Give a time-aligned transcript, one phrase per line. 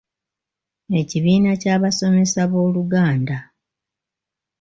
[0.99, 3.37] Ekibiina ky’Abasomesa b’Oluganda,